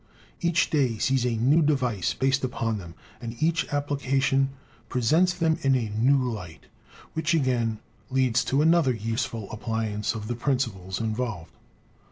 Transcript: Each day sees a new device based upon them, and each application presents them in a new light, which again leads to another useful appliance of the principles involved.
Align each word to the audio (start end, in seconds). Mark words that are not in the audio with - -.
Each 0.39 0.67
day 0.71 0.97
sees 0.97 1.25
a 1.27 1.37
new 1.37 1.61
device 1.61 2.15
based 2.15 2.43
upon 2.43 2.79
them, 2.79 2.95
and 3.21 3.35
each 3.39 3.71
application 3.71 4.49
presents 4.89 5.31
them 5.35 5.59
in 5.61 5.75
a 5.75 5.91
new 5.91 6.17
light, 6.17 6.63
which 7.13 7.35
again 7.35 7.77
leads 8.09 8.43
to 8.45 8.63
another 8.63 8.95
useful 8.95 9.47
appliance 9.51 10.15
of 10.15 10.27
the 10.27 10.33
principles 10.35 10.99
involved. 10.99 11.53